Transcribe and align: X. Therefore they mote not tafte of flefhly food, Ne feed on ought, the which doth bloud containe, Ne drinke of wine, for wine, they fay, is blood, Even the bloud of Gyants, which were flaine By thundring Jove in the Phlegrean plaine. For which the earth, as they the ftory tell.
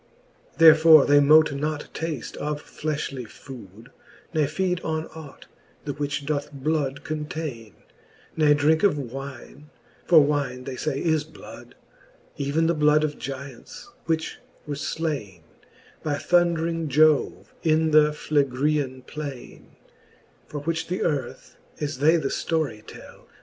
X. 0.53 0.57
Therefore 0.57 1.05
they 1.05 1.19
mote 1.19 1.53
not 1.53 1.89
tafte 1.93 2.35
of 2.37 2.59
flefhly 2.63 3.27
food, 3.27 3.91
Ne 4.33 4.47
feed 4.47 4.79
on 4.81 5.05
ought, 5.13 5.45
the 5.85 5.93
which 5.93 6.25
doth 6.25 6.51
bloud 6.51 7.03
containe, 7.03 7.73
Ne 8.35 8.55
drinke 8.55 8.81
of 8.81 8.97
wine, 8.97 9.69
for 10.07 10.19
wine, 10.21 10.63
they 10.63 10.75
fay, 10.75 10.99
is 11.03 11.23
blood, 11.23 11.75
Even 12.35 12.65
the 12.65 12.73
bloud 12.73 13.03
of 13.03 13.19
Gyants, 13.19 13.89
which 14.07 14.39
were 14.65 14.73
flaine 14.73 15.43
By 16.01 16.15
thundring 16.15 16.87
Jove 16.87 17.53
in 17.61 17.91
the 17.91 18.11
Phlegrean 18.11 19.03
plaine. 19.03 19.75
For 20.47 20.61
which 20.61 20.87
the 20.87 21.03
earth, 21.03 21.57
as 21.79 21.99
they 21.99 22.17
the 22.17 22.29
ftory 22.29 22.83
tell. 22.87 23.27